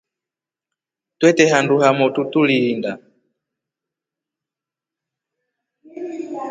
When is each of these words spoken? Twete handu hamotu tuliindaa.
Twete 1.17 1.43
handu 1.53 1.75
hamotu 1.83 2.21
tuliindaa. 2.31 2.97